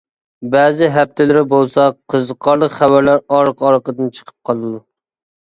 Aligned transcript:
بەزى 0.53 0.87
ھەپتىلىرى 0.95 1.43
بولسا 1.51 1.85
قىزىقارلىق 2.15 2.73
خەۋەرلەر 2.79 3.23
ئارقا-ئارقىدىن 3.37 4.11
چىقىپ 4.19 4.51
قالىدۇ. 4.53 4.75